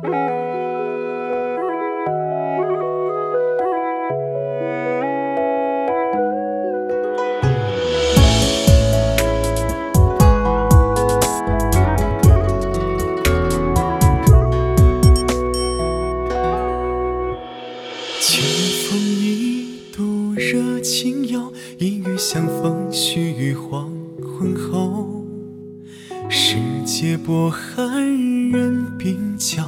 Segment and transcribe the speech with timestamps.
[0.00, 0.10] 清
[18.88, 23.90] 风一度热情有，一语相逢须于黄
[24.22, 25.08] 昏后。
[26.30, 28.04] 世界波寒
[28.50, 29.62] 人鬓角，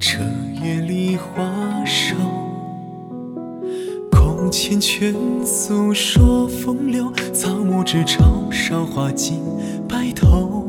[0.00, 0.22] 彻
[0.62, 1.44] 夜梨花
[1.84, 2.16] 瘦。
[4.10, 9.42] 空缱绻诉说风流，草木知朝韶华尽
[9.86, 10.66] 白头。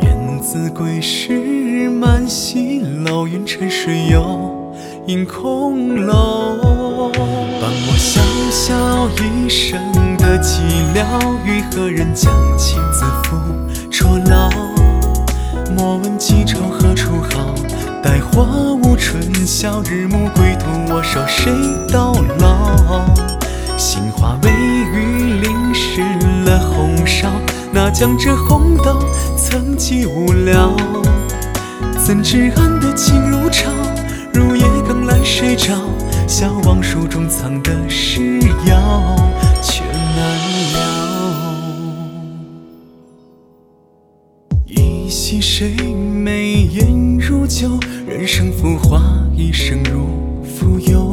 [0.00, 4.74] 雁字归时满西楼，云沉水有。
[5.06, 8.18] 映空楼，伴我潇
[8.50, 9.78] 潇一生
[10.16, 10.62] 的寂
[10.94, 11.04] 寥，
[11.44, 13.36] 与何人将情字付
[13.90, 14.50] 绰牢？
[15.76, 16.85] 莫问几愁何，
[19.46, 21.52] 晓，日暮归途，我守谁
[21.92, 23.04] 到老？
[23.76, 26.02] 杏花微雨淋湿
[26.44, 27.28] 了红袄，
[27.72, 28.98] 那将这红豆
[29.36, 30.74] 曾记无聊？
[32.04, 33.70] 怎知暗的情如潮？
[34.34, 35.74] 入夜更阑睡着，
[36.26, 39.16] 笑望书中藏的诗谣，
[39.62, 40.55] 却难
[45.18, 47.70] 惜谁眉眼如旧？
[48.06, 49.00] 人生浮华，
[49.34, 50.08] 一生如
[50.44, 51.10] 浮游。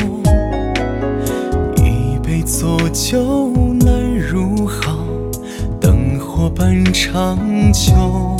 [1.77, 3.47] 一杯浊酒
[3.79, 5.07] 难入喉，
[5.79, 7.39] 灯火半长
[7.71, 8.35] 久。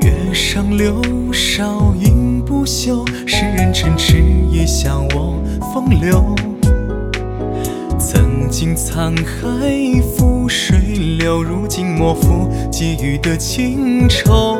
[0.00, 3.04] 月上柳梢影不休。
[3.26, 5.42] 世人嗔痴，也笑我
[5.74, 6.36] 风流。
[8.72, 9.68] 沧海
[10.16, 10.78] 覆水
[11.18, 14.56] 流，如今莫负寄予的情愁。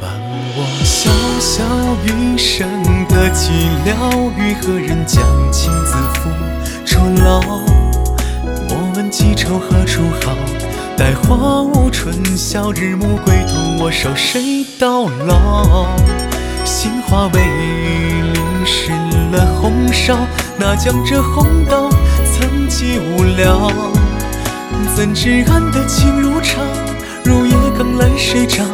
[0.00, 0.10] 伴
[0.56, 1.62] 我潇潇
[2.06, 2.66] 一生
[3.08, 3.50] 的寂
[3.84, 5.22] 寥，与何人将
[5.52, 6.28] 情字付
[6.84, 7.40] 绰牢？
[8.68, 10.34] 莫问几愁何处好，
[10.96, 15.86] 待花无春晓，日暮归途，我守谁到老？
[16.64, 18.90] 杏花微雨淋湿
[19.30, 20.16] 了红烧，
[20.58, 21.90] 那江浙红豆
[22.32, 23.70] 曾记无聊？
[24.94, 26.60] 怎知暗的情如潮，
[27.24, 28.64] 入夜更阑睡着，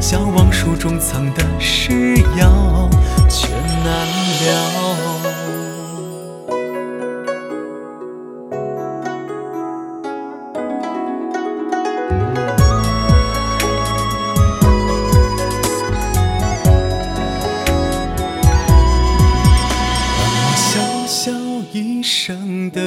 [0.00, 2.88] 笑望书中藏的诗谣，
[3.28, 4.06] 却难
[4.46, 5.01] 了。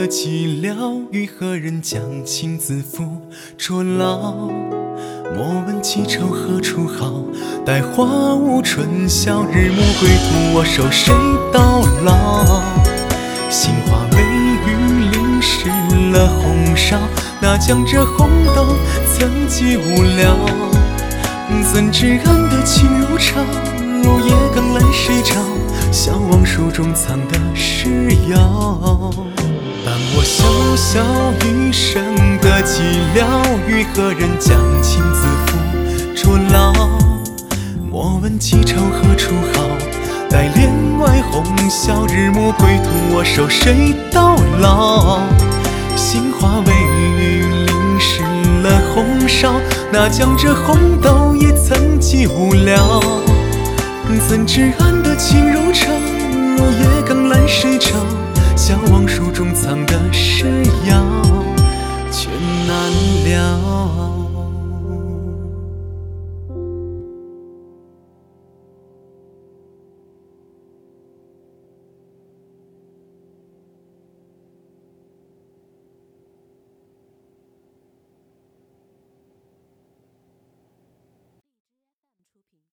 [0.07, 3.03] 寂寥，与何人将情字付
[3.57, 4.33] 绰牢？
[5.35, 7.11] 莫问几愁何处好，
[7.65, 11.13] 待花无春晓，日暮归途，我守谁
[11.51, 12.61] 到老？
[13.49, 15.69] 杏花微雨淋湿
[16.11, 16.97] 了红袄，
[17.41, 18.67] 那将这红豆
[19.13, 20.37] 曾记无聊？
[21.73, 23.41] 怎知暗的情如潮，
[24.03, 25.35] 入夜更阑谁着。
[25.91, 29.11] 笑望书中藏的诗谣，
[29.85, 30.41] 伴我潇
[30.75, 30.97] 潇
[31.45, 32.03] 一生
[32.39, 32.81] 的寂
[33.13, 33.23] 寥，
[33.67, 35.59] 与何人将情字付
[36.15, 36.73] 绰牢？
[37.91, 39.61] 莫问几愁何处好，
[40.27, 45.19] 待帘外红晓，日暮归途，我守谁到老？
[45.95, 48.23] 杏花微雨淋湿
[48.63, 49.53] 了红袄，
[49.93, 52.99] 那将这红豆也曾记无聊？
[54.27, 55.91] 怎知暗的情如潮，
[56.57, 57.89] 入夜更阑睡着，